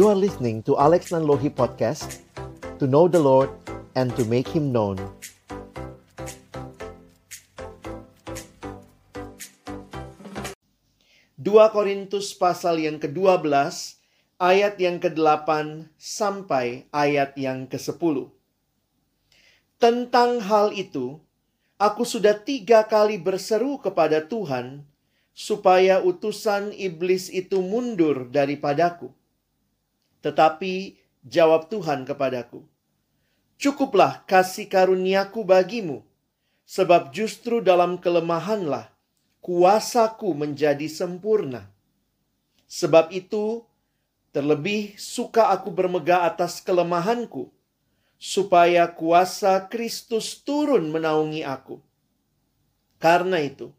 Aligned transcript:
You 0.00 0.08
are 0.08 0.16
listening 0.16 0.64
to 0.64 0.80
Alex 0.80 1.12
Nanlohi 1.12 1.52
Podcast 1.52 2.24
To 2.80 2.88
know 2.88 3.04
the 3.04 3.20
Lord 3.20 3.52
and 3.92 4.08
to 4.16 4.24
make 4.24 4.48
Him 4.48 4.72
known 4.72 4.96
2 11.36 11.52
Korintus 11.76 12.32
pasal 12.32 12.80
yang 12.80 12.96
ke-12 12.96 13.44
ayat 14.40 14.80
yang 14.80 15.04
ke-8 15.04 15.84
sampai 16.00 16.88
ayat 16.96 17.36
yang 17.36 17.68
ke-10. 17.68 18.32
Tentang 19.76 20.40
hal 20.40 20.72
itu, 20.80 21.20
aku 21.76 22.08
sudah 22.08 22.40
tiga 22.40 22.88
kali 22.88 23.20
berseru 23.20 23.76
kepada 23.76 24.24
Tuhan 24.24 24.80
supaya 25.36 26.00
utusan 26.00 26.72
iblis 26.72 27.28
itu 27.28 27.60
mundur 27.60 28.32
daripadaku. 28.32 29.19
Tetapi 30.20 31.00
jawab 31.24 31.72
Tuhan 31.72 32.04
kepadaku, 32.04 32.64
Cukuplah 33.60 34.24
kasih 34.24 34.72
karuniaku 34.72 35.44
bagimu, 35.44 36.00
sebab 36.64 37.12
justru 37.12 37.60
dalam 37.60 38.00
kelemahanlah 38.00 38.88
kuasaku 39.44 40.32
menjadi 40.32 40.88
sempurna. 40.88 41.68
Sebab 42.64 43.12
itu, 43.12 43.60
terlebih 44.32 44.96
suka 44.96 45.52
aku 45.52 45.68
bermegah 45.68 46.24
atas 46.24 46.64
kelemahanku, 46.64 47.52
supaya 48.16 48.88
kuasa 48.88 49.68
Kristus 49.68 50.40
turun 50.40 50.88
menaungi 50.88 51.44
aku. 51.44 51.84
Karena 52.96 53.44
itu, 53.44 53.76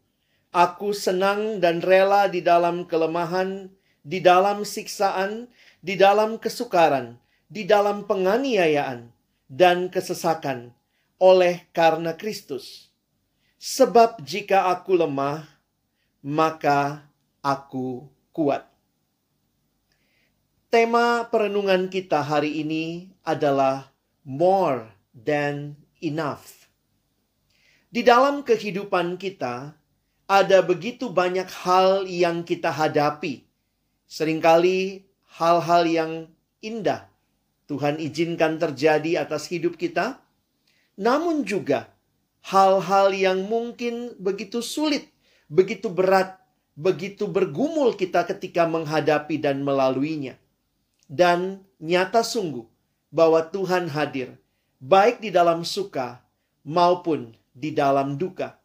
aku 0.54 0.94
senang 0.94 1.58
dan 1.58 1.82
rela 1.82 2.30
di 2.30 2.38
dalam 2.38 2.86
kelemahan, 2.86 3.66
di 4.02 4.18
dalam 4.18 4.66
siksaan, 4.66 5.46
di 5.78 5.94
dalam 5.94 6.38
kesukaran, 6.38 7.18
di 7.46 7.62
dalam 7.66 8.06
penganiayaan, 8.06 9.10
dan 9.46 9.90
kesesakan 9.90 10.74
oleh 11.22 11.66
karena 11.70 12.14
Kristus. 12.18 12.90
Sebab 13.62 14.26
jika 14.26 14.74
aku 14.74 14.98
lemah, 14.98 15.46
maka 16.18 17.06
aku 17.38 18.10
kuat. 18.34 18.66
Tema 20.72 21.28
perenungan 21.28 21.86
kita 21.86 22.24
hari 22.24 22.64
ini 22.64 23.12
adalah 23.22 23.92
more 24.26 24.88
than 25.14 25.76
enough. 26.00 26.66
Di 27.92 28.00
dalam 28.00 28.40
kehidupan 28.40 29.20
kita, 29.20 29.76
ada 30.24 30.58
begitu 30.64 31.12
banyak 31.12 31.44
hal 31.60 32.08
yang 32.08 32.40
kita 32.40 32.72
hadapi. 32.72 33.44
Seringkali 34.12 35.08
hal-hal 35.40 35.88
yang 35.88 36.12
indah 36.60 37.08
Tuhan 37.64 37.96
izinkan 37.96 38.60
terjadi 38.60 39.24
atas 39.24 39.48
hidup 39.48 39.80
kita, 39.80 40.20
namun 41.00 41.48
juga 41.48 41.88
hal-hal 42.44 43.16
yang 43.16 43.48
mungkin 43.48 44.12
begitu 44.20 44.60
sulit 44.60 45.08
begitu 45.52 45.92
berat, 45.92 46.40
begitu 46.72 47.28
bergumul 47.28 47.92
kita 47.92 48.24
ketika 48.24 48.64
menghadapi 48.64 49.36
dan 49.36 49.60
melaluinya. 49.60 50.40
Dan 51.04 51.60
nyata 51.76 52.24
sungguh 52.24 52.64
bahwa 53.12 53.44
Tuhan 53.44 53.92
hadir, 53.92 54.40
baik 54.80 55.20
di 55.20 55.28
dalam 55.28 55.60
suka 55.68 56.24
maupun 56.64 57.36
di 57.52 57.76
dalam 57.76 58.16
duka. 58.16 58.56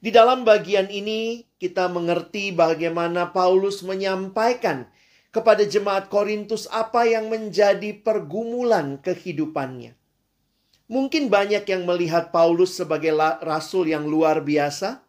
Di 0.00 0.08
dalam 0.08 0.48
bagian 0.48 0.88
ini, 0.88 1.44
kita 1.58 1.90
mengerti 1.90 2.54
bagaimana 2.54 3.34
Paulus 3.34 3.82
menyampaikan 3.82 4.86
kepada 5.34 5.66
jemaat 5.66 6.08
Korintus 6.08 6.70
apa 6.70 7.04
yang 7.04 7.28
menjadi 7.28 7.92
pergumulan 8.00 9.02
kehidupannya. 9.02 9.98
Mungkin 10.88 11.28
banyak 11.28 11.68
yang 11.68 11.84
melihat 11.84 12.32
Paulus 12.32 12.72
sebagai 12.78 13.12
rasul 13.44 13.92
yang 13.92 14.08
luar 14.08 14.40
biasa, 14.40 15.04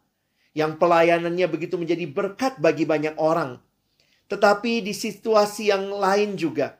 yang 0.52 0.76
pelayanannya 0.76 1.46
begitu 1.48 1.80
menjadi 1.80 2.04
berkat 2.04 2.60
bagi 2.60 2.84
banyak 2.84 3.16
orang. 3.16 3.56
Tetapi 4.28 4.84
di 4.84 4.92
situasi 4.92 5.72
yang 5.72 5.88
lain 5.88 6.36
juga, 6.36 6.76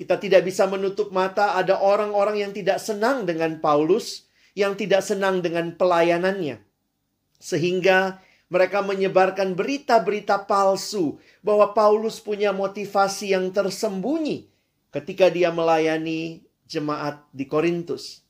kita 0.00 0.16
tidak 0.16 0.48
bisa 0.48 0.64
menutup 0.64 1.12
mata 1.12 1.60
ada 1.60 1.76
orang-orang 1.76 2.40
yang 2.40 2.52
tidak 2.56 2.80
senang 2.80 3.28
dengan 3.28 3.60
Paulus, 3.60 4.24
yang 4.56 4.80
tidak 4.80 5.04
senang 5.04 5.44
dengan 5.44 5.76
pelayanannya. 5.76 6.56
Sehingga 7.36 8.22
mereka 8.52 8.84
menyebarkan 8.84 9.56
berita-berita 9.56 10.44
palsu 10.44 11.16
bahwa 11.40 11.72
Paulus 11.72 12.20
punya 12.20 12.52
motivasi 12.52 13.32
yang 13.32 13.48
tersembunyi 13.48 14.52
ketika 14.92 15.32
dia 15.32 15.48
melayani 15.48 16.44
jemaat 16.68 17.24
di 17.32 17.48
Korintus. 17.48 18.20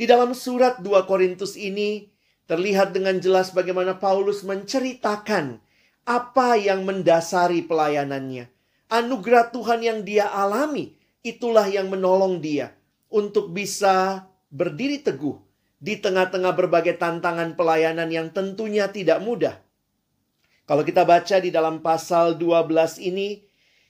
Di 0.00 0.08
dalam 0.08 0.32
surat 0.32 0.80
2 0.80 1.04
Korintus 1.04 1.60
ini, 1.60 2.08
Terlihat 2.50 2.90
dengan 2.90 3.14
jelas 3.22 3.54
bagaimana 3.54 4.02
Paulus 4.02 4.42
menceritakan 4.42 5.62
apa 6.02 6.58
yang 6.58 6.82
mendasari 6.82 7.62
pelayanannya. 7.62 8.50
Anugerah 8.90 9.54
Tuhan 9.54 9.86
yang 9.86 10.02
dia 10.02 10.26
alami, 10.26 10.98
itulah 11.22 11.70
yang 11.70 11.86
menolong 11.86 12.42
dia 12.42 12.74
untuk 13.06 13.54
bisa 13.54 14.26
berdiri 14.50 14.98
teguh 14.98 15.38
di 15.80 15.96
tengah-tengah 15.96 16.52
berbagai 16.52 17.00
tantangan 17.00 17.56
pelayanan 17.56 18.12
yang 18.12 18.28
tentunya 18.28 18.92
tidak 18.92 19.24
mudah. 19.24 19.56
Kalau 20.68 20.84
kita 20.84 21.02
baca 21.08 21.40
di 21.40 21.50
dalam 21.50 21.82
pasal 21.82 22.36
12 22.36 23.00
ini, 23.00 23.42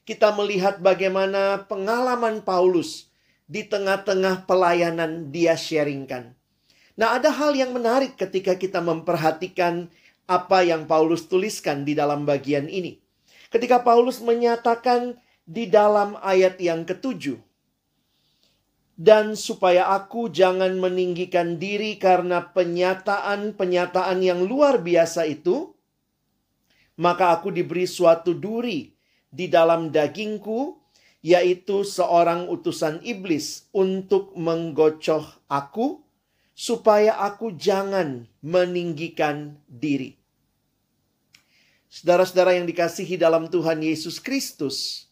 kita 0.06 0.32
melihat 0.32 0.80
bagaimana 0.80 1.66
pengalaman 1.68 2.40
Paulus 2.40 3.10
di 3.50 3.66
tengah-tengah 3.66 4.46
pelayanan 4.46 5.28
dia 5.34 5.58
sharingkan. 5.58 6.32
Nah, 6.94 7.18
ada 7.18 7.34
hal 7.34 7.52
yang 7.58 7.74
menarik 7.74 8.14
ketika 8.14 8.54
kita 8.54 8.78
memperhatikan 8.78 9.90
apa 10.30 10.62
yang 10.62 10.86
Paulus 10.86 11.26
tuliskan 11.26 11.82
di 11.82 11.98
dalam 11.98 12.22
bagian 12.22 12.70
ini. 12.70 13.02
Ketika 13.50 13.82
Paulus 13.82 14.22
menyatakan 14.22 15.18
di 15.42 15.66
dalam 15.66 16.14
ayat 16.22 16.62
yang 16.62 16.86
ketujuh, 16.86 17.42
dan 19.00 19.32
supaya 19.32 19.88
aku 19.96 20.28
jangan 20.28 20.76
meninggikan 20.76 21.56
diri 21.56 21.96
karena 21.96 22.52
penyataan-penyataan 22.52 24.20
yang 24.20 24.44
luar 24.44 24.84
biasa 24.84 25.24
itu, 25.24 25.72
maka 27.00 27.32
aku 27.32 27.48
diberi 27.48 27.88
suatu 27.88 28.36
duri 28.36 28.92
di 29.32 29.48
dalam 29.48 29.88
dagingku, 29.88 30.76
yaitu 31.24 31.80
seorang 31.80 32.44
utusan 32.52 33.00
iblis 33.00 33.72
untuk 33.72 34.36
menggocoh 34.36 35.24
aku 35.48 36.04
supaya 36.52 37.24
aku 37.24 37.56
jangan 37.56 38.28
meninggikan 38.44 39.56
diri. 39.64 40.20
Saudara-saudara 41.88 42.52
yang 42.52 42.68
dikasihi 42.68 43.16
dalam 43.16 43.48
Tuhan 43.48 43.80
Yesus 43.80 44.20
Kristus, 44.20 45.08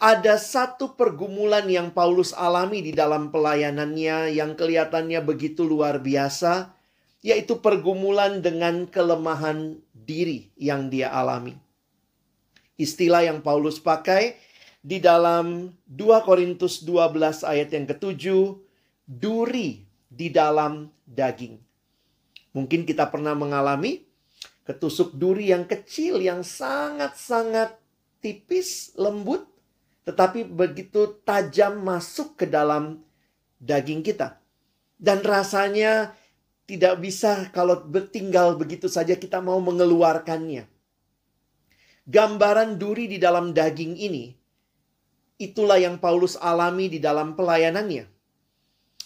ada 0.00 0.40
satu 0.40 0.96
pergumulan 0.96 1.68
yang 1.68 1.92
Paulus 1.92 2.32
alami 2.32 2.80
di 2.80 2.96
dalam 2.96 3.28
pelayanannya 3.28 4.32
yang 4.32 4.56
kelihatannya 4.56 5.20
begitu 5.20 5.68
luar 5.68 6.00
biasa, 6.00 6.72
yaitu 7.20 7.60
pergumulan 7.60 8.40
dengan 8.40 8.88
kelemahan 8.88 9.76
diri 9.92 10.48
yang 10.56 10.88
dia 10.88 11.12
alami. 11.12 11.52
Istilah 12.80 13.28
yang 13.28 13.44
Paulus 13.44 13.76
pakai 13.76 14.40
di 14.80 15.04
dalam 15.04 15.68
2 15.84 16.24
Korintus 16.24 16.80
12 16.80 17.44
ayat 17.44 17.68
yang 17.68 17.84
ketujuh, 17.84 18.56
duri 19.04 19.84
di 20.08 20.32
dalam 20.32 20.88
daging. 21.04 21.60
Mungkin 22.56 22.88
kita 22.88 23.04
pernah 23.12 23.36
mengalami 23.36 24.00
ketusuk 24.64 25.12
duri 25.12 25.52
yang 25.52 25.68
kecil 25.68 26.24
yang 26.24 26.40
sangat-sangat 26.40 27.76
tipis, 28.24 28.96
lembut, 28.96 29.49
tetapi 30.10 30.42
begitu 30.42 31.22
tajam 31.22 31.86
masuk 31.86 32.34
ke 32.34 32.50
dalam 32.50 32.98
daging 33.62 34.02
kita. 34.02 34.42
Dan 34.98 35.22
rasanya 35.22 36.18
tidak 36.66 36.98
bisa 36.98 37.46
kalau 37.54 37.78
bertinggal 37.86 38.58
begitu 38.58 38.90
saja 38.90 39.14
kita 39.14 39.38
mau 39.38 39.62
mengeluarkannya. 39.62 40.66
Gambaran 42.10 42.74
duri 42.74 43.06
di 43.06 43.22
dalam 43.22 43.54
daging 43.54 43.94
ini, 44.02 44.34
itulah 45.38 45.78
yang 45.78 46.02
Paulus 46.02 46.34
alami 46.34 46.90
di 46.90 46.98
dalam 46.98 47.38
pelayanannya. 47.38 48.10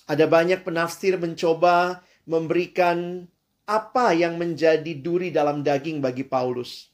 Ada 0.09 0.25
banyak 0.25 0.65
penafsir 0.65 1.21
mencoba 1.21 2.01
memberikan 2.25 3.29
apa 3.69 4.17
yang 4.17 4.41
menjadi 4.41 4.97
duri 4.97 5.29
dalam 5.29 5.61
daging 5.61 6.01
bagi 6.01 6.25
Paulus. 6.25 6.94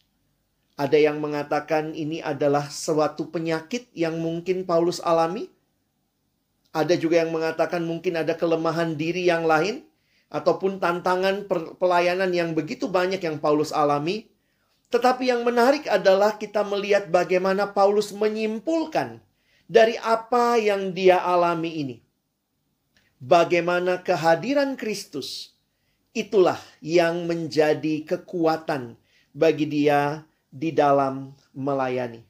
Ada 0.79 0.97
yang 0.99 1.19
mengatakan 1.19 1.93
ini 1.95 2.23
adalah 2.23 2.69
suatu 2.71 3.29
penyakit 3.31 3.91
yang 3.95 4.19
mungkin 4.19 4.67
Paulus 4.69 5.03
alami. 5.03 5.51
Ada 6.71 6.95
juga 6.95 7.23
yang 7.27 7.35
mengatakan 7.35 7.83
mungkin 7.83 8.19
ada 8.21 8.39
kelemahan 8.39 8.95
diri 8.95 9.27
yang 9.27 9.47
lain 9.49 9.83
ataupun 10.31 10.79
tantangan 10.79 11.51
pelayanan 11.77 12.31
yang 12.31 12.55
begitu 12.55 12.87
banyak 12.87 13.19
yang 13.19 13.43
Paulus 13.43 13.75
alami. 13.75 14.31
Tetapi 14.91 15.31
yang 15.31 15.43
menarik 15.43 15.87
adalah 15.87 16.39
kita 16.39 16.63
melihat 16.67 17.11
bagaimana 17.11 17.71
Paulus 17.71 18.11
menyimpulkan 18.15 19.23
dari 19.71 19.95
apa 20.03 20.59
yang 20.59 20.91
dia 20.91 21.23
alami 21.23 21.83
ini. 21.83 21.97
Bagaimana 23.23 24.03
kehadiran 24.03 24.75
Kristus 24.75 25.55
itulah 26.11 26.59
yang 26.83 27.29
menjadi 27.31 28.03
kekuatan 28.03 28.99
bagi 29.31 29.71
dia 29.71 30.27
di 30.51 30.75
dalam 30.75 31.33
melayani. 31.55 32.27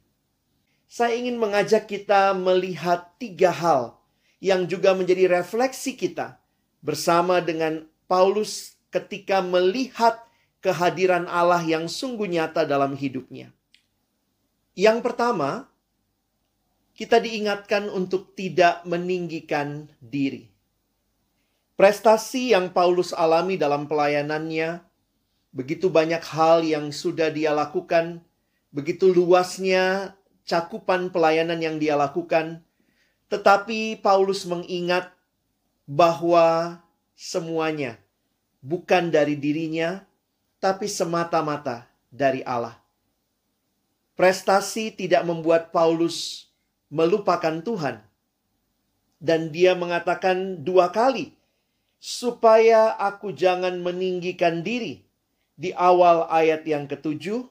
Saya 0.87 1.17
ingin 1.17 1.40
mengajak 1.40 1.88
kita 1.88 2.37
melihat 2.37 3.17
tiga 3.17 3.50
hal 3.50 3.96
yang 4.40 4.69
juga 4.69 4.93
menjadi 4.93 5.28
refleksi 5.40 5.96
kita 5.96 6.40
bersama 6.84 7.40
dengan 7.40 7.88
Paulus 8.05 8.76
ketika 8.90 9.40
melihat 9.40 10.20
kehadiran 10.61 11.25
Allah 11.31 11.62
yang 11.64 11.88
sungguh 11.88 12.28
nyata 12.28 12.69
dalam 12.69 12.93
hidupnya. 12.96 13.52
Yang 14.76 14.99
pertama, 15.05 15.70
kita 16.96 17.17
diingatkan 17.17 17.88
untuk 17.88 18.37
tidak 18.37 18.84
meninggikan 18.84 19.88
diri. 20.02 20.52
Prestasi 21.78 22.52
yang 22.52 22.76
Paulus 22.76 23.17
alami 23.17 23.56
dalam 23.56 23.88
pelayanannya, 23.88 24.84
begitu 25.50 25.91
banyak 25.91 26.23
hal 26.23 26.62
yang 26.62 26.94
sudah 26.94 27.31
dia 27.31 27.50
lakukan, 27.50 28.23
begitu 28.70 29.11
luasnya 29.11 30.14
cakupan 30.47 31.11
pelayanan 31.11 31.58
yang 31.58 31.76
dia 31.79 31.94
lakukan, 31.99 32.62
tetapi 33.31 33.99
Paulus 34.02 34.47
mengingat 34.47 35.14
bahwa 35.87 36.79
semuanya 37.14 37.99
bukan 38.61 39.08
dari 39.08 39.35
dirinya, 39.37 40.05
tapi 40.61 40.87
semata-mata 40.87 41.88
dari 42.12 42.44
Allah. 42.44 42.76
Prestasi 44.14 44.93
tidak 44.93 45.25
membuat 45.25 45.73
Paulus 45.73 46.49
melupakan 46.93 47.64
Tuhan. 47.64 48.05
Dan 49.20 49.53
dia 49.53 49.76
mengatakan 49.76 50.64
dua 50.64 50.88
kali, 50.93 51.37
supaya 52.00 52.96
aku 52.96 53.37
jangan 53.37 53.81
meninggikan 53.81 54.64
diri. 54.64 55.05
Di 55.61 55.77
awal 55.77 56.25
ayat 56.33 56.65
yang 56.65 56.89
ketujuh, 56.89 57.45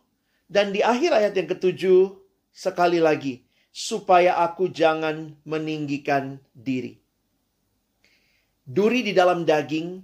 dan 0.50 0.74
di 0.74 0.82
akhir 0.82 1.14
ayat 1.14 1.34
yang 1.38 1.46
ketujuh, 1.46 2.18
sekali 2.50 2.98
lagi, 2.98 3.46
supaya 3.70 4.42
aku 4.42 4.74
jangan 4.74 5.38
meninggikan 5.46 6.42
diri. 6.58 6.98
Duri 8.66 9.06
di 9.06 9.14
dalam 9.14 9.46
daging 9.46 10.02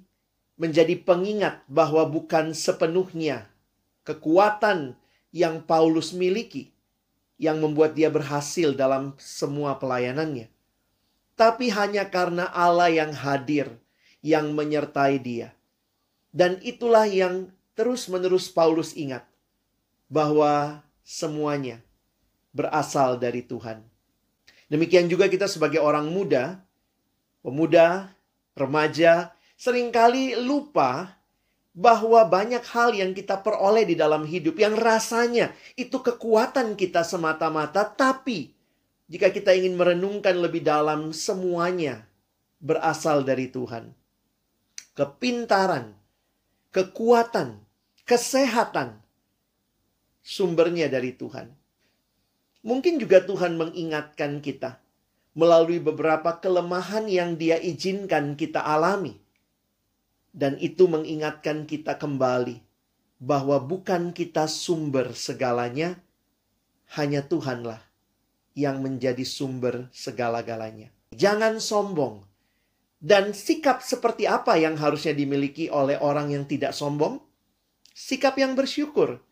menjadi 0.62 0.96
pengingat 1.02 1.66
bahwa 1.66 2.06
bukan 2.06 2.54
sepenuhnya 2.54 3.50
kekuatan 4.06 4.96
yang 5.36 5.66
Paulus 5.66 6.14
miliki 6.14 6.72
yang 7.36 7.60
membuat 7.60 7.98
dia 7.98 8.08
berhasil 8.08 8.72
dalam 8.72 9.18
semua 9.20 9.76
pelayanannya, 9.82 10.48
tapi 11.36 11.68
hanya 11.74 12.08
karena 12.08 12.48
Allah 12.54 12.88
yang 12.88 13.12
hadir 13.12 13.76
yang 14.24 14.56
menyertai 14.56 15.20
dia. 15.20 15.52
Dan 16.32 16.58
itulah 16.64 17.08
yang 17.08 17.52
terus-menerus 17.76 18.50
Paulus 18.50 18.96
ingat 18.96 19.28
bahwa 20.08 20.82
semuanya 21.04 21.84
berasal 22.56 23.20
dari 23.20 23.44
Tuhan. 23.44 23.84
Demikian 24.72 25.06
juga 25.12 25.30
kita 25.30 25.46
sebagai 25.46 25.78
orang 25.84 26.10
muda, 26.10 26.64
pemuda, 27.46 28.16
remaja, 28.58 29.36
sering 29.54 29.94
kali 29.94 30.34
lupa 30.40 31.20
bahwa 31.76 32.24
banyak 32.24 32.64
hal 32.72 32.96
yang 32.96 33.12
kita 33.12 33.44
peroleh 33.44 33.84
di 33.84 34.00
dalam 34.00 34.24
hidup 34.24 34.56
yang 34.56 34.74
rasanya 34.74 35.52
itu 35.76 36.00
kekuatan 36.00 36.80
kita 36.80 37.04
semata-mata, 37.04 37.84
tapi 37.84 38.56
jika 39.12 39.30
kita 39.30 39.54
ingin 39.54 39.76
merenungkan 39.78 40.34
lebih 40.40 40.66
dalam, 40.66 41.12
semuanya 41.12 42.08
berasal 42.64 43.22
dari 43.22 43.52
Tuhan. 43.52 43.94
Kepintaran, 44.96 45.94
kekuatan, 46.72 47.62
kesehatan, 48.06 49.02
sumbernya 50.22 50.86
dari 50.90 51.18
Tuhan. 51.18 51.50
Mungkin 52.66 52.98
juga 52.98 53.22
Tuhan 53.22 53.58
mengingatkan 53.58 54.42
kita 54.42 54.82
melalui 55.38 55.78
beberapa 55.78 56.38
kelemahan 56.42 57.06
yang 57.12 57.38
Dia 57.38 57.62
izinkan 57.62 58.40
kita 58.40 58.64
alami 58.64 59.26
dan 60.36 60.60
itu 60.60 60.92
mengingatkan 60.92 61.64
kita 61.64 61.96
kembali 61.96 62.60
bahwa 63.24 63.58
bukan 63.64 64.12
kita 64.12 64.52
sumber 64.52 65.16
segalanya, 65.16 65.96
hanya 67.00 67.24
Tuhanlah 67.24 67.80
yang 68.52 68.84
menjadi 68.84 69.24
sumber 69.24 69.88
segala-galanya. 69.96 70.92
Jangan 71.16 71.64
sombong. 71.64 72.28
Dan 73.00 73.32
sikap 73.32 73.86
seperti 73.86 74.26
apa 74.26 74.58
yang 74.58 74.76
harusnya 74.76 75.14
dimiliki 75.14 75.70
oleh 75.70 76.00
orang 76.02 76.34
yang 76.34 76.44
tidak 76.50 76.74
sombong? 76.74 77.22
Sikap 77.96 78.36
yang 78.36 78.60
bersyukur. 78.60 79.24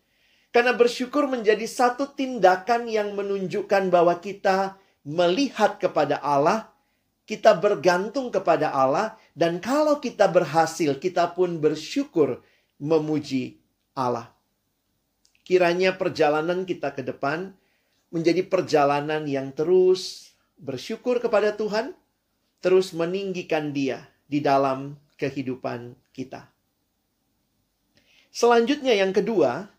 Karena 0.56 0.72
bersyukur 0.72 1.28
menjadi 1.28 1.68
satu 1.68 2.16
tindakan 2.16 2.88
yang 2.88 3.12
menunjukkan 3.12 3.92
bahwa 3.92 4.16
kita 4.24 4.80
melihat 5.04 5.84
kepada 5.84 6.24
Allah 6.24 6.74
kita 7.24 7.56
bergantung 7.56 8.28
kepada 8.30 8.72
Allah, 8.76 9.16
dan 9.32 9.64
kalau 9.64 10.04
kita 10.04 10.28
berhasil, 10.28 11.00
kita 11.00 11.32
pun 11.32 11.56
bersyukur 11.60 12.44
memuji 12.84 13.64
Allah. 13.96 14.28
Kiranya 15.48 15.96
perjalanan 15.96 16.68
kita 16.68 16.92
ke 16.92 17.04
depan 17.04 17.56
menjadi 18.12 18.44
perjalanan 18.46 19.24
yang 19.24 19.56
terus 19.56 20.32
bersyukur 20.60 21.24
kepada 21.24 21.56
Tuhan, 21.56 21.96
terus 22.60 22.92
meninggikan 22.92 23.72
Dia 23.72 24.04
di 24.28 24.44
dalam 24.44 25.00
kehidupan 25.16 25.96
kita. 26.12 26.53
Selanjutnya, 28.34 28.98
yang 28.98 29.14
kedua, 29.14 29.70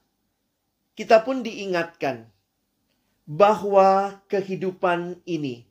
kita 0.94 1.26
pun 1.26 1.42
diingatkan 1.42 2.30
bahwa 3.26 4.22
kehidupan 4.30 5.18
ini 5.26 5.66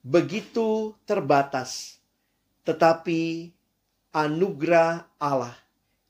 begitu 0.00 0.96
terbatas, 1.04 2.00
tetapi 2.64 3.52
anugerah 4.16 5.12
Allah, 5.20 5.52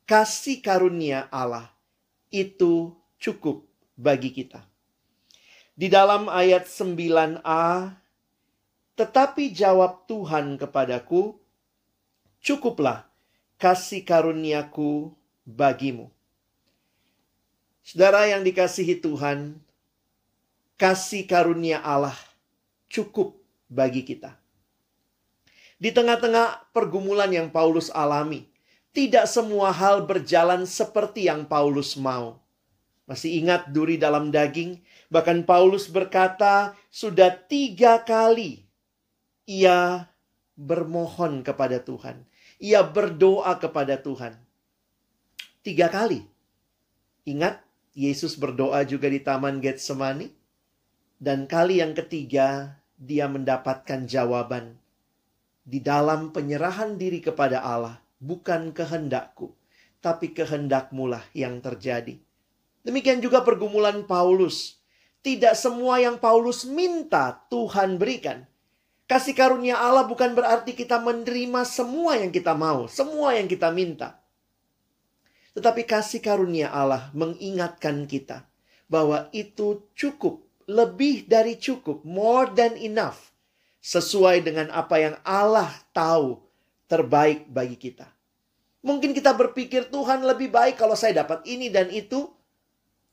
kasih 0.06 0.62
karunia 0.62 1.26
Allah 1.26 1.66
itu 2.30 2.94
cukup 3.18 3.66
bagi 3.98 4.30
kita. 4.30 4.62
Di 5.74 5.90
dalam 5.90 6.30
ayat 6.30 6.70
9a, 6.70 7.98
tetapi 8.94 9.50
jawab 9.50 10.06
Tuhan 10.06 10.54
kepadaku, 10.54 11.34
cukuplah 12.38 13.10
kasih 13.58 14.06
karuniaku 14.06 15.18
bagimu. 15.50 16.08
Saudara 17.82 18.30
yang 18.30 18.46
dikasihi 18.46 19.02
Tuhan, 19.02 19.58
kasih 20.78 21.26
karunia 21.26 21.82
Allah 21.82 22.14
cukup 22.86 23.34
bagi 23.66 24.06
kita. 24.06 24.38
Di 25.80 25.90
tengah-tengah 25.90 26.70
pergumulan 26.76 27.32
yang 27.32 27.48
Paulus 27.48 27.88
alami, 27.90 28.46
tidak 28.92 29.26
semua 29.30 29.72
hal 29.72 30.04
berjalan 30.04 30.68
seperti 30.68 31.26
yang 31.30 31.46
Paulus 31.46 31.96
mau. 31.96 32.42
Masih 33.08 33.42
ingat 33.42 33.74
duri 33.74 33.98
dalam 33.98 34.30
daging? 34.30 34.78
Bahkan 35.10 35.42
Paulus 35.42 35.90
berkata, 35.90 36.78
sudah 36.94 37.34
tiga 37.34 38.02
kali 38.06 38.70
ia 39.50 40.06
bermohon 40.54 41.42
kepada 41.42 41.82
Tuhan. 41.82 42.22
Ia 42.60 42.84
berdoa 42.84 43.56
kepada 43.58 43.98
Tuhan. 43.98 44.36
Tiga 45.60 45.92
kali. 45.92 46.24
Ingat, 47.28 47.60
Yesus 47.92 48.40
berdoa 48.40 48.80
juga 48.88 49.12
di 49.12 49.20
Taman 49.20 49.60
Getsemani. 49.60 50.32
Dan 51.20 51.44
kali 51.44 51.84
yang 51.84 51.92
ketiga, 51.92 52.80
dia 52.96 53.28
mendapatkan 53.28 54.08
jawaban 54.08 54.80
di 55.70 55.78
dalam 55.78 56.32
penyerahan 56.34 56.98
diri 56.98 57.22
kepada 57.22 57.62
Allah, 57.62 58.00
bukan 58.18 58.74
kehendakku, 58.74 59.52
tapi 60.02 60.34
kehendakmu 60.34 61.06
lah 61.06 61.22
yang 61.36 61.62
terjadi. 61.62 62.18
Demikian 62.82 63.20
juga 63.20 63.44
pergumulan 63.44 64.02
Paulus. 64.08 64.80
Tidak 65.20 65.52
semua 65.52 66.00
yang 66.00 66.16
Paulus 66.16 66.64
minta 66.64 67.44
Tuhan 67.52 68.00
berikan. 68.00 68.48
Kasih 69.04 69.36
karunia 69.36 69.76
Allah 69.76 70.08
bukan 70.08 70.32
berarti 70.32 70.72
kita 70.72 70.96
menerima 70.96 71.62
semua 71.68 72.16
yang 72.16 72.32
kita 72.32 72.56
mau, 72.56 72.88
semua 72.88 73.36
yang 73.36 73.44
kita 73.44 73.68
minta. 73.68 74.16
Tetapi 75.54 75.82
kasih 75.82 76.22
karunia 76.22 76.70
Allah 76.70 77.10
mengingatkan 77.10 78.06
kita 78.06 78.46
bahwa 78.86 79.26
itu 79.34 79.86
cukup 79.98 80.46
lebih 80.70 81.26
dari 81.26 81.58
cukup, 81.58 82.06
more 82.06 82.46
than 82.54 82.78
enough, 82.78 83.34
sesuai 83.82 84.46
dengan 84.46 84.70
apa 84.70 84.96
yang 85.02 85.14
Allah 85.26 85.70
tahu 85.90 86.38
terbaik 86.86 87.50
bagi 87.50 87.74
kita. 87.74 88.06
Mungkin 88.80 89.12
kita 89.12 89.34
berpikir 89.36 89.90
Tuhan 89.92 90.24
lebih 90.24 90.48
baik 90.48 90.78
kalau 90.78 90.96
saya 90.96 91.26
dapat 91.26 91.44
ini 91.44 91.68
dan 91.68 91.90
itu. 91.92 92.30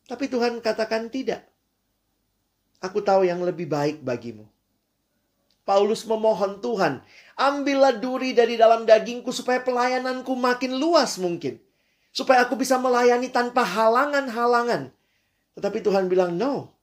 Tapi 0.07 0.31
Tuhan 0.31 0.63
katakan 0.63 1.11
tidak. 1.11 1.43
Aku 2.79 3.03
tahu 3.03 3.27
yang 3.27 3.43
lebih 3.43 3.67
baik 3.67 3.99
bagimu. 3.99 4.47
Paulus 5.67 6.07
memohon 6.07 6.63
Tuhan, 6.63 7.03
ambillah 7.35 7.99
duri 7.99 8.31
dari 8.31 8.55
dalam 8.55 8.87
dagingku 8.87 9.35
supaya 9.35 9.59
pelayananku 9.59 10.31
makin 10.31 10.79
luas 10.79 11.19
mungkin. 11.19 11.59
Supaya 12.17 12.49
aku 12.49 12.57
bisa 12.57 12.81
melayani 12.81 13.29
tanpa 13.29 13.61
halangan-halangan. 13.61 14.89
Tetapi 15.53 15.85
Tuhan 15.85 16.09
bilang, 16.09 16.33
no. 16.33 16.73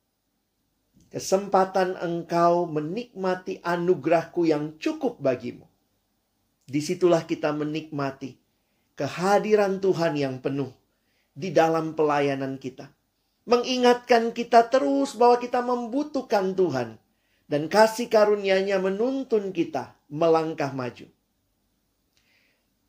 Kesempatan 1.11 1.99
engkau 1.99 2.71
menikmati 2.71 3.59
anugerahku 3.67 4.47
yang 4.47 4.79
cukup 4.79 5.19
bagimu. 5.19 5.67
Di 6.71 6.79
situlah 6.79 7.27
kita 7.27 7.51
menikmati 7.51 8.39
kehadiran 8.95 9.83
Tuhan 9.83 10.15
yang 10.15 10.39
penuh 10.39 10.71
di 11.35 11.51
dalam 11.51 11.99
pelayanan 11.99 12.63
kita. 12.63 12.91
Mengingatkan 13.45 14.31
kita 14.33 14.71
terus 14.71 15.19
bahwa 15.19 15.37
kita 15.43 15.61
membutuhkan 15.61 16.55
Tuhan 16.57 16.97
dan 17.51 17.69
kasih 17.69 18.09
karunia-Nya 18.09 18.81
menuntun 18.81 19.53
kita 19.53 19.93
melangkah 20.09 20.73
maju. 20.73 21.11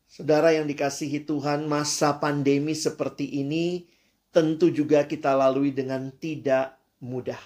Saudara 0.06 0.54
yang 0.54 0.70
dikasihi 0.70 1.26
Tuhan, 1.26 1.66
masa 1.66 2.16
pandemi 2.16 2.72
seperti 2.72 3.26
ini 3.26 3.90
tentu 4.30 4.70
juga 4.70 5.02
kita 5.04 5.34
lalui 5.34 5.74
dengan 5.74 6.14
tidak 6.14 6.78
mudah. 7.02 7.40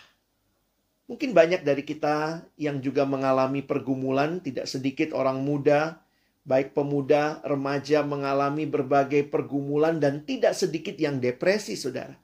Mungkin 1.10 1.34
banyak 1.34 1.66
dari 1.66 1.82
kita 1.82 2.46
yang 2.54 2.78
juga 2.78 3.02
mengalami 3.02 3.66
pergumulan, 3.66 4.38
tidak 4.38 4.70
sedikit 4.70 5.10
orang 5.10 5.42
muda, 5.42 5.98
baik 6.46 6.70
pemuda, 6.70 7.42
remaja 7.42 8.06
mengalami 8.06 8.62
berbagai 8.66 9.26
pergumulan 9.26 9.98
dan 9.98 10.22
tidak 10.22 10.54
sedikit 10.54 10.94
yang 10.94 11.18
depresi, 11.18 11.74
Saudara. 11.74 12.14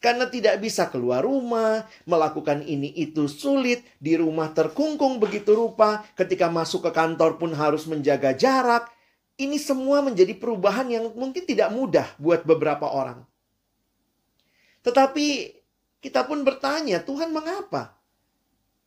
Karena 0.00 0.26
tidak 0.32 0.58
bisa 0.64 0.88
keluar 0.88 1.22
rumah, 1.22 1.84
melakukan 2.08 2.64
ini 2.64 2.88
itu 2.96 3.28
sulit, 3.28 3.84
di 4.00 4.16
rumah 4.16 4.50
terkungkung 4.56 5.20
begitu 5.20 5.52
rupa, 5.52 6.02
ketika 6.16 6.48
masuk 6.48 6.88
ke 6.88 6.90
kantor 6.96 7.36
pun 7.36 7.52
harus 7.52 7.84
menjaga 7.84 8.32
jarak. 8.32 8.88
Ini 9.40 9.56
semua 9.56 10.04
menjadi 10.04 10.36
perubahan 10.36 10.92
yang 10.92 11.16
mungkin 11.16 11.48
tidak 11.48 11.72
mudah 11.72 12.04
buat 12.20 12.44
beberapa 12.44 12.84
orang. 12.84 13.24
Tetapi 14.84 15.56
kita 16.04 16.28
pun 16.28 16.44
bertanya, 16.44 17.00
Tuhan 17.00 17.32
mengapa? 17.32 17.96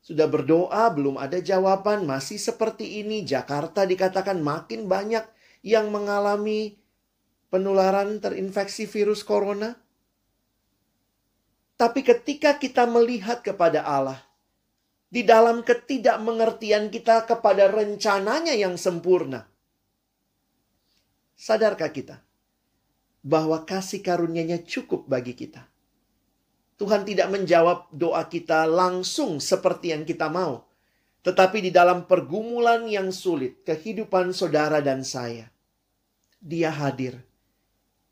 Sudah 0.03 0.29
berdoa, 0.29 0.93
belum 0.93 1.17
ada 1.17 1.41
jawaban, 1.41 2.05
masih 2.05 2.37
seperti 2.37 3.01
ini. 3.01 3.25
Jakarta 3.25 3.81
dikatakan 3.87 4.45
makin 4.45 4.85
banyak 4.85 5.25
yang 5.65 5.89
mengalami 5.89 6.77
penularan 7.47 8.19
terinfeksi 8.19 8.89
virus 8.89 9.23
corona. 9.23 9.79
Tapi 11.79 12.05
ketika 12.05 12.61
kita 12.61 12.85
melihat 12.85 13.41
kepada 13.41 13.81
Allah, 13.81 14.21
di 15.13 15.21
dalam 15.21 15.61
ketidakmengertian 15.61 16.89
kita 16.89 17.29
kepada 17.29 17.69
rencananya 17.69 18.57
yang 18.57 18.75
sempurna, 18.75 19.52
sadarkah 21.37 21.91
kita 21.91 22.21
bahwa 23.23 23.63
kasih 23.63 24.03
karunia-Nya 24.03 24.63
cukup 24.63 25.07
bagi 25.07 25.33
kita? 25.33 25.65
Tuhan 26.77 27.05
tidak 27.05 27.29
menjawab 27.29 27.93
doa 27.93 28.25
kita 28.27 28.65
langsung 28.65 29.37
seperti 29.37 29.93
yang 29.93 30.03
kita 30.03 30.27
mau, 30.27 30.65
tetapi 31.21 31.63
di 31.63 31.71
dalam 31.71 32.09
pergumulan 32.09 32.83
yang 32.89 33.13
sulit, 33.13 33.61
kehidupan 33.63 34.33
saudara 34.35 34.83
dan 34.83 35.05
saya, 35.05 35.47
Dia 36.43 36.73
hadir 36.73 37.23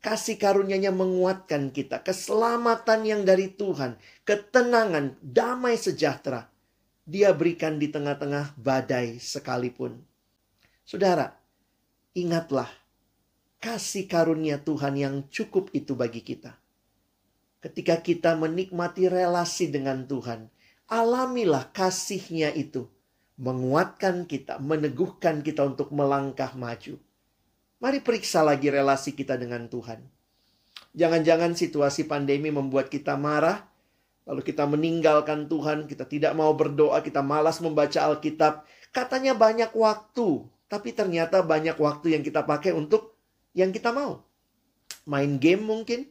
Kasih 0.02 0.34
karunia-Nya 0.34 0.90
menguatkan 0.90 1.70
kita. 1.70 2.02
Keselamatan 2.02 3.06
yang 3.06 3.22
dari 3.22 3.46
Tuhan. 3.54 3.94
Ketenangan, 4.26 5.14
damai 5.22 5.78
sejahtera. 5.78 6.50
Dia 7.06 7.30
berikan 7.30 7.78
di 7.78 7.86
tengah-tengah 7.86 8.58
badai 8.58 9.22
sekalipun. 9.22 10.02
Saudara, 10.82 11.38
ingatlah 12.18 12.66
kasih 13.62 14.10
karunia 14.10 14.58
Tuhan 14.58 14.98
yang 14.98 15.14
cukup 15.30 15.70
itu 15.70 15.94
bagi 15.94 16.26
kita. 16.26 16.58
Ketika 17.62 18.02
kita 18.02 18.34
menikmati 18.34 19.06
relasi 19.06 19.70
dengan 19.70 20.02
Tuhan, 20.10 20.50
alamilah 20.90 21.70
kasihnya 21.70 22.50
itu. 22.58 22.90
Menguatkan 23.38 24.26
kita, 24.26 24.58
meneguhkan 24.58 25.46
kita 25.46 25.62
untuk 25.62 25.94
melangkah 25.94 26.52
maju. 26.58 26.98
Mari 27.78 27.98
periksa 28.02 28.42
lagi 28.42 28.66
relasi 28.66 29.14
kita 29.14 29.38
dengan 29.38 29.70
Tuhan. 29.70 30.02
Jangan-jangan 30.92 31.54
situasi 31.54 32.04
pandemi 32.10 32.50
membuat 32.52 32.90
kita 32.90 33.14
marah, 33.14 33.62
lalu 34.26 34.42
kita 34.42 34.66
meninggalkan 34.68 35.46
Tuhan, 35.46 35.86
kita 35.86 36.04
tidak 36.06 36.34
mau 36.34 36.52
berdoa, 36.52 37.00
kita 37.00 37.22
malas 37.24 37.62
membaca 37.62 37.98
Alkitab. 38.10 38.66
Katanya 38.92 39.32
banyak 39.32 39.72
waktu, 39.72 40.44
tapi 40.68 40.92
ternyata 40.92 41.40
banyak 41.40 41.78
waktu 41.80 42.14
yang 42.14 42.22
kita 42.22 42.44
pakai 42.44 42.76
untuk 42.76 43.11
yang 43.56 43.72
kita 43.72 43.92
mau. 43.92 44.24
Main 45.08 45.40
game 45.40 45.64
mungkin, 45.64 46.08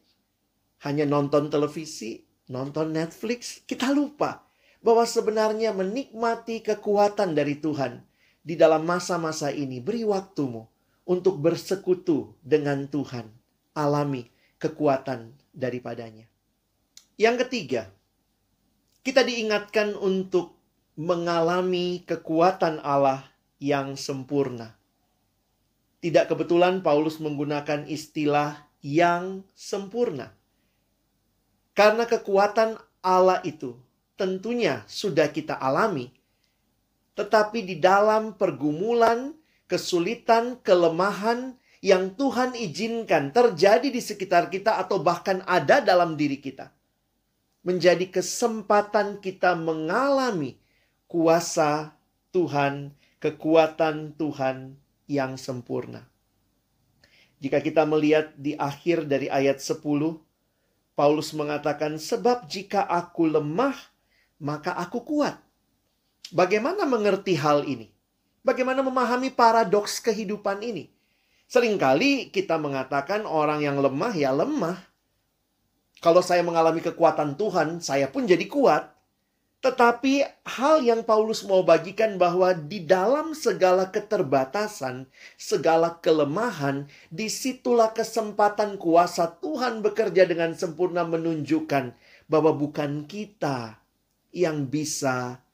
hanya 0.84 1.06
nonton 1.06 1.48
televisi, 1.54 2.26
nonton 2.50 2.92
Netflix, 2.92 3.62
kita 3.64 3.94
lupa 3.94 4.44
bahwa 4.82 5.06
sebenarnya 5.06 5.72
menikmati 5.72 6.66
kekuatan 6.66 7.38
dari 7.38 7.62
Tuhan 7.62 8.02
di 8.42 8.58
dalam 8.58 8.84
masa-masa 8.84 9.54
ini. 9.54 9.78
Beri 9.78 10.02
waktumu 10.04 10.66
untuk 11.06 11.38
bersekutu 11.38 12.34
dengan 12.42 12.90
Tuhan, 12.90 13.30
alami 13.78 14.28
kekuatan 14.58 15.38
daripadanya. 15.54 16.26
Yang 17.16 17.46
ketiga, 17.48 17.94
kita 19.06 19.22
diingatkan 19.22 19.94
untuk 19.94 20.58
mengalami 20.98 22.02
kekuatan 22.04 22.82
Allah 22.82 23.30
yang 23.62 23.94
sempurna. 23.94 24.81
Tidak 26.02 26.26
kebetulan 26.26 26.82
Paulus 26.82 27.22
menggunakan 27.22 27.86
istilah 27.86 28.58
yang 28.82 29.46
sempurna. 29.54 30.34
Karena 31.78 32.10
kekuatan 32.10 32.82
Allah 33.06 33.40
itu 33.46 33.78
tentunya 34.18 34.82
sudah 34.90 35.30
kita 35.30 35.54
alami. 35.54 36.10
Tetapi 37.14 37.62
di 37.62 37.78
dalam 37.78 38.34
pergumulan 38.34 39.38
kesulitan, 39.70 40.58
kelemahan 40.66 41.54
yang 41.86 42.18
Tuhan 42.18 42.58
izinkan 42.58 43.30
terjadi 43.30 43.90
di 43.90 44.02
sekitar 44.02 44.50
kita 44.50 44.82
atau 44.82 45.02
bahkan 45.02 45.46
ada 45.46 45.82
dalam 45.82 46.18
diri 46.18 46.42
kita. 46.42 46.74
Menjadi 47.62 48.10
kesempatan 48.10 49.22
kita 49.22 49.54
mengalami 49.54 50.58
kuasa 51.06 51.94
Tuhan, 52.34 52.90
kekuatan 53.22 54.18
Tuhan 54.18 54.81
yang 55.12 55.36
sempurna. 55.36 56.08
Jika 57.44 57.60
kita 57.60 57.84
melihat 57.84 58.32
di 58.40 58.56
akhir 58.56 59.12
dari 59.12 59.28
ayat 59.28 59.60
10, 59.60 60.24
Paulus 60.96 61.36
mengatakan, 61.36 62.00
"Sebab 62.00 62.48
jika 62.48 62.88
aku 62.88 63.28
lemah, 63.28 63.76
maka 64.40 64.72
aku 64.80 65.04
kuat." 65.04 65.36
Bagaimana 66.32 66.88
mengerti 66.88 67.36
hal 67.36 67.68
ini? 67.68 67.92
Bagaimana 68.46 68.80
memahami 68.80 69.34
paradoks 69.36 70.00
kehidupan 70.00 70.64
ini? 70.64 70.88
Seringkali 71.52 72.32
kita 72.32 72.56
mengatakan 72.56 73.28
orang 73.28 73.60
yang 73.60 73.84
lemah 73.84 74.14
ya 74.16 74.32
lemah. 74.32 74.80
Kalau 76.00 76.24
saya 76.24 76.40
mengalami 76.42 76.80
kekuatan 76.80 77.36
Tuhan, 77.36 77.84
saya 77.84 78.08
pun 78.08 78.24
jadi 78.24 78.48
kuat. 78.48 78.88
Tetapi 79.62 80.26
hal 80.58 80.82
yang 80.82 81.06
Paulus 81.06 81.46
mau 81.46 81.62
bagikan 81.62 82.18
bahwa 82.18 82.50
di 82.50 82.82
dalam 82.82 83.38
segala 83.38 83.94
keterbatasan, 83.94 85.06
segala 85.38 86.02
kelemahan, 86.02 86.90
di 87.14 87.30
situlah 87.30 87.94
kesempatan 87.94 88.82
kuasa 88.82 89.38
Tuhan 89.38 89.86
bekerja 89.86 90.26
dengan 90.26 90.58
sempurna 90.58 91.06
menunjukkan 91.06 91.94
bahwa 92.26 92.58
bukan 92.58 93.06
kita 93.06 93.78
yang 94.34 94.66
bisa 94.66 95.46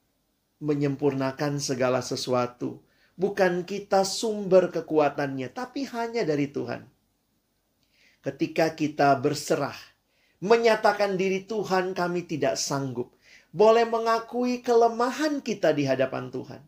menyempurnakan 0.63 1.59
segala 1.59 1.99
sesuatu. 1.99 2.79
Bukan 3.17 3.67
kita 3.67 4.07
sumber 4.07 4.71
kekuatannya, 4.71 5.51
tapi 5.51 5.83
hanya 5.89 6.23
dari 6.23 6.47
Tuhan. 6.47 6.85
Ketika 8.23 8.71
kita 8.77 9.17
berserah, 9.19 9.75
menyatakan 10.37 11.17
diri 11.17 11.43
Tuhan 11.49 11.97
kami 11.97 12.29
tidak 12.29 12.61
sanggup, 12.61 13.16
boleh 13.57 13.89
mengakui 13.89 14.61
kelemahan 14.61 15.41
kita 15.41 15.73
di 15.73 15.89
hadapan 15.89 16.29
Tuhan. 16.29 16.61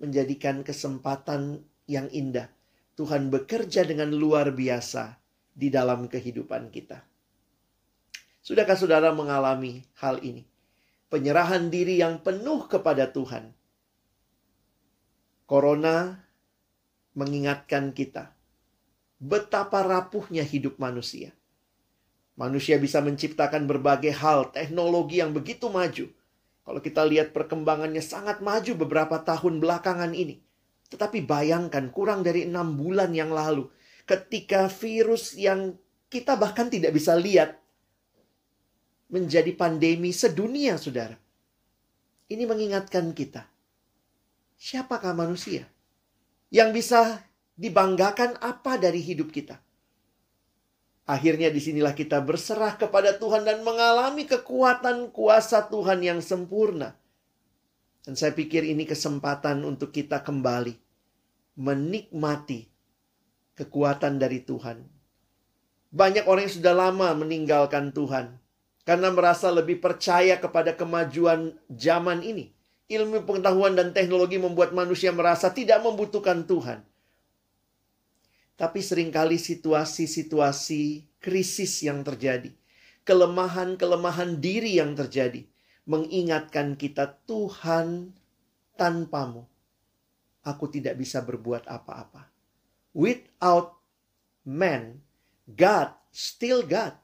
Menjadikan 0.00 0.64
kesempatan 0.64 1.60
yang 1.84 2.08
indah. 2.08 2.48
Tuhan 2.96 3.28
bekerja 3.28 3.84
dengan 3.84 4.10
luar 4.10 4.56
biasa 4.56 5.20
di 5.52 5.68
dalam 5.68 6.08
kehidupan 6.08 6.72
kita. 6.72 7.04
Sudahkah 8.40 8.80
saudara 8.80 9.12
mengalami 9.12 9.84
hal 10.00 10.24
ini? 10.24 10.48
penyerahan 11.08 11.72
diri 11.72 12.00
yang 12.00 12.20
penuh 12.20 12.68
kepada 12.68 13.08
Tuhan. 13.08 13.52
Corona 15.48 16.20
mengingatkan 17.16 17.96
kita 17.96 18.36
betapa 19.16 19.80
rapuhnya 19.82 20.44
hidup 20.44 20.76
manusia. 20.76 21.32
Manusia 22.38 22.78
bisa 22.78 23.02
menciptakan 23.02 23.66
berbagai 23.66 24.14
hal, 24.14 24.54
teknologi 24.54 25.18
yang 25.18 25.34
begitu 25.34 25.66
maju. 25.66 26.06
Kalau 26.62 26.78
kita 26.78 27.02
lihat 27.02 27.34
perkembangannya 27.34 27.98
sangat 27.98 28.38
maju 28.38 28.78
beberapa 28.78 29.18
tahun 29.26 29.58
belakangan 29.58 30.14
ini. 30.14 30.38
Tetapi 30.86 31.26
bayangkan 31.26 31.90
kurang 31.90 32.22
dari 32.22 32.46
enam 32.46 32.78
bulan 32.78 33.10
yang 33.10 33.34
lalu, 33.34 33.66
ketika 34.06 34.70
virus 34.70 35.34
yang 35.34 35.74
kita 36.06 36.38
bahkan 36.38 36.70
tidak 36.70 36.94
bisa 36.94 37.18
lihat 37.18 37.58
menjadi 39.10 39.50
pandemi 39.58 40.14
sedunia, 40.14 40.78
saudara. 40.78 41.18
Ini 42.28 42.44
mengingatkan 42.44 43.16
kita, 43.18 43.48
siapakah 44.54 45.16
manusia 45.16 45.64
yang 46.52 46.70
bisa 46.70 47.24
dibanggakan 47.58 48.36
apa 48.38 48.76
dari 48.76 49.00
hidup 49.00 49.32
kita? 49.32 49.58
Akhirnya 51.08 51.48
di 51.48 51.56
sinilah 51.56 51.96
kita 51.96 52.20
berserah 52.20 52.76
kepada 52.76 53.16
Tuhan 53.16 53.48
dan 53.48 53.64
mengalami 53.64 54.28
kekuatan 54.28 55.08
kuasa 55.08 55.64
Tuhan 55.72 56.04
yang 56.04 56.20
sempurna. 56.20 57.00
Dan 58.04 58.12
saya 58.12 58.36
pikir 58.36 58.60
ini 58.60 58.84
kesempatan 58.84 59.64
untuk 59.64 59.88
kita 59.88 60.20
kembali 60.20 60.76
menikmati 61.56 62.68
kekuatan 63.56 64.20
dari 64.20 64.44
Tuhan. 64.44 64.84
Banyak 65.88 66.28
orang 66.28 66.44
yang 66.44 66.56
sudah 66.60 66.74
lama 66.76 67.08
meninggalkan 67.16 67.96
Tuhan 67.96 68.36
karena 68.84 69.08
merasa 69.08 69.48
lebih 69.48 69.80
percaya 69.80 70.36
kepada 70.36 70.76
kemajuan 70.76 71.56
zaman 71.72 72.20
ini. 72.20 72.52
Ilmu 72.88 73.24
pengetahuan 73.24 73.76
dan 73.76 73.96
teknologi 73.96 74.36
membuat 74.36 74.76
manusia 74.76 75.08
merasa 75.12 75.52
tidak 75.52 75.80
membutuhkan 75.80 76.44
Tuhan. 76.44 76.84
Tapi 78.58 78.82
sering 78.82 79.14
kali 79.14 79.38
situasi-situasi 79.38 81.06
krisis 81.22 81.86
yang 81.86 82.02
terjadi, 82.02 82.50
kelemahan-kelemahan 83.06 84.42
diri 84.42 84.82
yang 84.82 84.98
terjadi, 84.98 85.46
mengingatkan 85.86 86.74
kita 86.74 87.22
Tuhan 87.22 88.10
tanpamu. 88.74 89.46
Aku 90.42 90.66
tidak 90.66 90.98
bisa 90.98 91.22
berbuat 91.22 91.70
apa-apa. 91.70 92.26
Without 92.98 93.78
man, 94.42 95.06
God 95.46 95.94
still 96.10 96.66
God. 96.66 96.98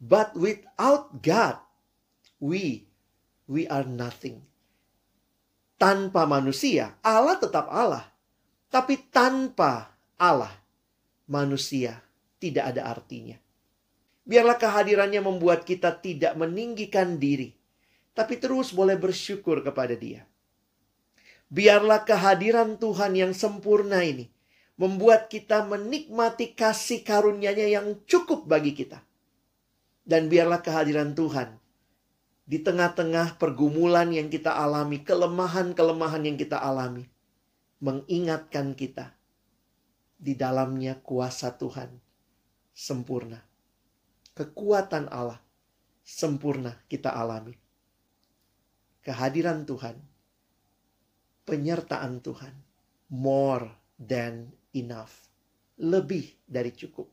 But 0.00 0.32
without 0.34 1.20
God, 1.22 1.60
we 2.40 2.88
we 3.46 3.68
are 3.70 3.84
nothing. 3.86 4.42
Tanpa 5.76 6.24
manusia, 6.24 6.96
Allah 7.00 7.36
tetap 7.38 7.68
Allah. 7.68 8.08
Tapi 8.72 8.96
tanpa 9.10 9.92
Allah, 10.16 10.52
manusia 11.30 12.02
tidak 12.42 12.74
ada 12.74 12.90
artinya. 12.90 13.38
Biarlah 14.26 14.58
kehadirannya 14.58 15.22
membuat 15.22 15.62
kita 15.62 15.94
tidak 16.02 16.34
meninggikan 16.34 17.22
diri, 17.22 17.54
tapi 18.12 18.36
terus 18.42 18.74
boleh 18.74 18.98
bersyukur 18.98 19.62
kepada 19.62 19.94
Dia. 19.94 20.26
Biarlah 21.50 22.02
kehadiran 22.02 22.78
Tuhan 22.78 23.14
yang 23.14 23.32
sempurna 23.34 24.02
ini 24.02 24.26
membuat 24.74 25.30
kita 25.30 25.66
menikmati 25.66 26.54
kasih 26.54 27.06
karunia-Nya 27.06 27.66
yang 27.70 27.86
cukup 28.06 28.46
bagi 28.46 28.74
kita. 28.74 29.02
Dan 30.00 30.26
biarlah 30.26 30.64
kehadiran 30.64 31.14
Tuhan 31.14 31.60
di 32.48 32.58
tengah-tengah 32.58 33.38
pergumulan 33.38 34.10
yang 34.10 34.26
kita 34.26 34.50
alami, 34.50 35.06
kelemahan-kelemahan 35.06 36.26
yang 36.26 36.34
kita 36.34 36.58
alami, 36.58 37.06
mengingatkan 37.78 38.74
kita 38.74 39.19
di 40.20 40.36
dalamnya 40.36 41.00
kuasa 41.00 41.56
Tuhan 41.56 41.96
sempurna. 42.76 43.40
Kekuatan 44.36 45.08
Allah 45.08 45.40
sempurna 46.04 46.76
kita 46.84 47.16
alami. 47.16 47.56
Kehadiran 49.00 49.64
Tuhan, 49.64 49.96
penyertaan 51.48 52.20
Tuhan, 52.20 52.52
more 53.08 53.96
than 53.96 54.52
enough. 54.76 55.32
Lebih 55.80 56.36
dari 56.44 56.76
cukup. 56.76 57.08